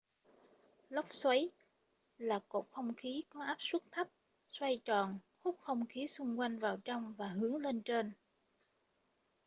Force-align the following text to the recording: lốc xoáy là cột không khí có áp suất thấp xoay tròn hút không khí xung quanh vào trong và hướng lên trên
lốc 0.89 1.05
xoáy 1.13 1.49
là 2.17 2.39
cột 2.49 2.65
không 2.71 2.93
khí 2.93 3.23
có 3.29 3.43
áp 3.43 3.55
suất 3.59 3.81
thấp 3.91 4.07
xoay 4.47 4.79
tròn 4.85 5.19
hút 5.43 5.57
không 5.59 5.85
khí 5.85 6.07
xung 6.07 6.39
quanh 6.39 6.59
vào 6.59 6.77
trong 6.85 7.13
và 7.17 7.27
hướng 7.27 7.55
lên 7.55 7.81
trên 7.81 8.11